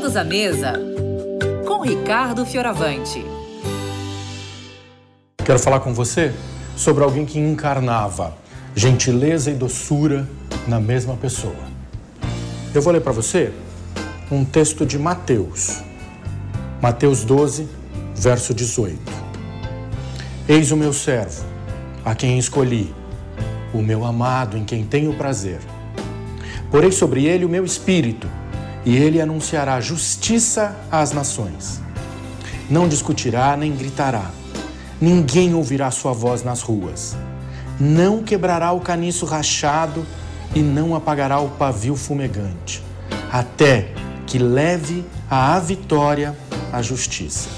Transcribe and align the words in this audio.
Todos 0.00 0.16
à 0.16 0.24
mesa 0.24 0.72
com 1.66 1.82
Ricardo 1.82 2.46
Fioravante. 2.46 3.22
Quero 5.44 5.58
falar 5.58 5.80
com 5.80 5.92
você 5.92 6.32
sobre 6.74 7.04
alguém 7.04 7.26
que 7.26 7.38
encarnava 7.38 8.34
gentileza 8.74 9.50
e 9.50 9.54
doçura 9.54 10.26
na 10.66 10.80
mesma 10.80 11.16
pessoa. 11.16 11.68
Eu 12.74 12.80
vou 12.80 12.94
ler 12.94 13.02
para 13.02 13.12
você 13.12 13.52
um 14.32 14.42
texto 14.42 14.86
de 14.86 14.98
Mateus. 14.98 15.82
Mateus 16.80 17.22
12, 17.22 17.68
verso 18.14 18.54
18. 18.54 18.98
Eis 20.48 20.72
o 20.72 20.78
meu 20.78 20.94
servo, 20.94 21.44
a 22.06 22.14
quem 22.14 22.38
escolhi, 22.38 22.94
o 23.74 23.82
meu 23.82 24.06
amado, 24.06 24.56
em 24.56 24.64
quem 24.64 24.82
tenho 24.82 25.12
prazer. 25.18 25.60
Porei 26.70 26.90
sobre 26.90 27.26
ele 27.26 27.44
o 27.44 27.50
meu 27.50 27.66
espírito, 27.66 28.26
e 28.84 28.96
ele 28.96 29.20
anunciará 29.20 29.80
justiça 29.80 30.76
às 30.90 31.12
nações. 31.12 31.80
Não 32.68 32.88
discutirá 32.88 33.56
nem 33.56 33.74
gritará. 33.74 34.30
Ninguém 35.00 35.54
ouvirá 35.54 35.90
sua 35.90 36.12
voz 36.12 36.42
nas 36.42 36.62
ruas. 36.62 37.16
Não 37.78 38.22
quebrará 38.22 38.72
o 38.72 38.80
caniço 38.80 39.24
rachado 39.24 40.06
e 40.54 40.60
não 40.60 40.94
apagará 40.94 41.40
o 41.40 41.48
pavio 41.48 41.96
fumegante, 41.96 42.82
até 43.32 43.92
que 44.26 44.38
leve 44.38 45.04
à 45.30 45.58
vitória 45.58 46.36
a 46.72 46.82
justiça. 46.82 47.48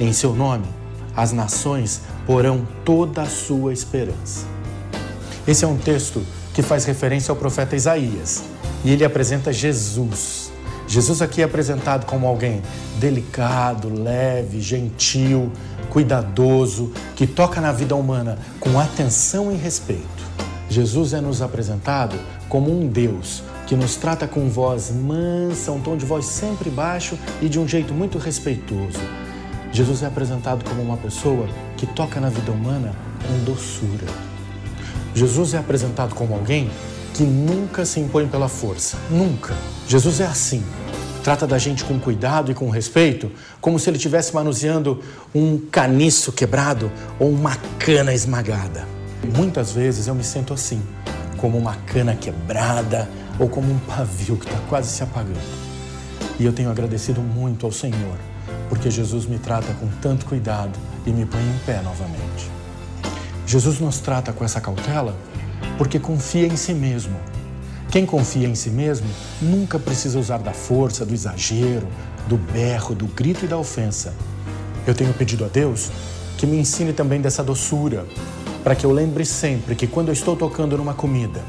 Em 0.00 0.12
seu 0.12 0.34
nome, 0.34 0.66
as 1.14 1.32
nações 1.32 2.02
porão 2.26 2.66
toda 2.84 3.22
a 3.22 3.26
sua 3.26 3.72
esperança. 3.72 4.46
Esse 5.46 5.64
é 5.64 5.68
um 5.68 5.76
texto 5.76 6.22
que 6.52 6.62
faz 6.62 6.84
referência 6.84 7.30
ao 7.30 7.36
profeta 7.36 7.76
Isaías 7.76 8.42
e 8.86 8.90
ele 8.92 9.04
apresenta 9.04 9.52
Jesus. 9.52 10.52
Jesus 10.86 11.20
aqui 11.20 11.42
é 11.42 11.44
apresentado 11.44 12.06
como 12.06 12.24
alguém 12.24 12.62
delicado, 13.00 13.92
leve, 13.92 14.60
gentil, 14.60 15.50
cuidadoso, 15.90 16.92
que 17.16 17.26
toca 17.26 17.60
na 17.60 17.72
vida 17.72 17.96
humana 17.96 18.38
com 18.60 18.78
atenção 18.78 19.50
e 19.52 19.56
respeito. 19.56 20.24
Jesus 20.70 21.12
é 21.12 21.20
nos 21.20 21.42
apresentado 21.42 22.16
como 22.48 22.70
um 22.70 22.86
Deus 22.86 23.42
que 23.66 23.74
nos 23.74 23.96
trata 23.96 24.28
com 24.28 24.48
voz 24.48 24.92
mansa, 24.92 25.72
um 25.72 25.80
tom 25.80 25.96
de 25.96 26.06
voz 26.06 26.24
sempre 26.24 26.70
baixo 26.70 27.18
e 27.42 27.48
de 27.48 27.58
um 27.58 27.66
jeito 27.66 27.92
muito 27.92 28.18
respeitoso. 28.18 29.00
Jesus 29.72 30.04
é 30.04 30.06
apresentado 30.06 30.64
como 30.64 30.80
uma 30.80 30.96
pessoa 30.96 31.48
que 31.76 31.86
toca 31.86 32.20
na 32.20 32.28
vida 32.28 32.52
humana 32.52 32.94
com 33.26 33.44
doçura. 33.44 34.06
Jesus 35.12 35.54
é 35.54 35.58
apresentado 35.58 36.14
como 36.14 36.34
alguém 36.34 36.70
que 37.16 37.22
nunca 37.22 37.86
se 37.86 37.98
impõe 37.98 38.28
pela 38.28 38.46
força, 38.46 38.98
nunca. 39.08 39.54
Jesus 39.88 40.20
é 40.20 40.26
assim. 40.26 40.62
Trata 41.24 41.46
da 41.46 41.56
gente 41.56 41.82
com 41.82 41.98
cuidado 41.98 42.52
e 42.52 42.54
com 42.54 42.68
respeito, 42.68 43.32
como 43.58 43.78
se 43.78 43.88
ele 43.88 43.96
estivesse 43.96 44.34
manuseando 44.34 45.02
um 45.34 45.58
caniço 45.58 46.30
quebrado 46.30 46.92
ou 47.18 47.30
uma 47.30 47.56
cana 47.78 48.12
esmagada. 48.12 48.86
Muitas 49.34 49.72
vezes 49.72 50.06
eu 50.06 50.14
me 50.14 50.22
sinto 50.22 50.52
assim, 50.52 50.82
como 51.38 51.56
uma 51.56 51.74
cana 51.74 52.14
quebrada 52.14 53.08
ou 53.38 53.48
como 53.48 53.72
um 53.72 53.78
pavio 53.78 54.36
que 54.36 54.44
está 54.44 54.58
quase 54.68 54.90
se 54.90 55.02
apagando. 55.02 55.40
E 56.38 56.44
eu 56.44 56.52
tenho 56.52 56.70
agradecido 56.70 57.22
muito 57.22 57.64
ao 57.64 57.72
Senhor, 57.72 58.18
porque 58.68 58.90
Jesus 58.90 59.24
me 59.24 59.38
trata 59.38 59.72
com 59.80 59.88
tanto 60.02 60.26
cuidado 60.26 60.78
e 61.06 61.10
me 61.10 61.24
põe 61.24 61.40
em 61.40 61.58
pé 61.64 61.80
novamente. 61.80 62.50
Jesus 63.46 63.80
nos 63.80 64.00
trata 64.00 64.34
com 64.34 64.44
essa 64.44 64.60
cautela 64.60 65.16
porque 65.76 65.98
confia 65.98 66.46
em 66.46 66.56
si 66.56 66.74
mesmo. 66.74 67.16
Quem 67.90 68.04
confia 68.04 68.48
em 68.48 68.54
si 68.54 68.70
mesmo 68.70 69.06
nunca 69.40 69.78
precisa 69.78 70.18
usar 70.18 70.38
da 70.38 70.52
força, 70.52 71.06
do 71.06 71.14
exagero, 71.14 71.86
do 72.28 72.36
berro, 72.36 72.94
do 72.94 73.06
grito 73.06 73.44
e 73.44 73.48
da 73.48 73.56
ofensa. 73.56 74.12
Eu 74.86 74.94
tenho 74.94 75.12
pedido 75.14 75.44
a 75.44 75.48
Deus 75.48 75.90
que 76.36 76.46
me 76.46 76.58
ensine 76.58 76.92
também 76.92 77.20
dessa 77.20 77.42
doçura, 77.42 78.04
para 78.62 78.74
que 78.74 78.84
eu 78.84 78.92
lembre 78.92 79.24
sempre 79.24 79.74
que 79.74 79.86
quando 79.86 80.08
eu 80.08 80.12
estou 80.12 80.36
tocando 80.36 80.76
numa 80.76 80.94
comida 80.94 81.42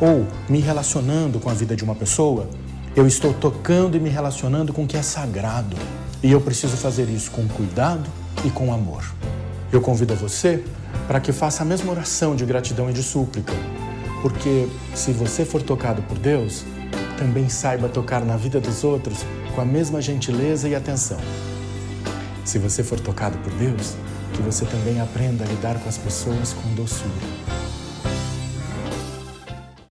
ou 0.00 0.26
me 0.48 0.60
relacionando 0.60 1.38
com 1.40 1.50
a 1.50 1.54
vida 1.54 1.76
de 1.76 1.84
uma 1.84 1.94
pessoa, 1.94 2.48
eu 2.96 3.06
estou 3.06 3.34
tocando 3.34 3.96
e 3.96 4.00
me 4.00 4.08
relacionando 4.08 4.72
com 4.72 4.84
o 4.84 4.86
que 4.86 4.96
é 4.96 5.02
sagrado. 5.02 5.76
E 6.22 6.30
eu 6.30 6.40
preciso 6.40 6.76
fazer 6.76 7.08
isso 7.08 7.30
com 7.30 7.46
cuidado 7.48 8.08
e 8.44 8.50
com 8.50 8.72
amor. 8.72 9.04
Eu 9.72 9.80
convido 9.80 10.14
você 10.14 10.64
para 11.06 11.20
que 11.20 11.32
faça 11.32 11.62
a 11.62 11.66
mesma 11.66 11.92
oração 11.92 12.34
de 12.34 12.44
gratidão 12.44 12.88
e 12.90 12.92
de 12.92 13.02
súplica, 13.02 13.52
porque 14.22 14.68
se 14.94 15.12
você 15.12 15.44
for 15.44 15.62
tocado 15.62 16.02
por 16.02 16.18
Deus, 16.18 16.64
também 17.18 17.48
saiba 17.48 17.88
tocar 17.88 18.24
na 18.24 18.36
vida 18.36 18.60
dos 18.60 18.84
outros 18.84 19.18
com 19.54 19.60
a 19.60 19.64
mesma 19.64 20.00
gentileza 20.00 20.68
e 20.68 20.74
atenção. 20.74 21.18
Se 22.44 22.58
você 22.58 22.82
for 22.82 22.98
tocado 22.98 23.38
por 23.38 23.52
Deus, 23.54 23.94
que 24.32 24.42
você 24.42 24.64
também 24.64 25.00
aprenda 25.00 25.44
a 25.44 25.46
lidar 25.46 25.78
com 25.78 25.88
as 25.88 25.96
pessoas 25.96 26.52
com 26.52 26.74
doçura. 26.74 27.63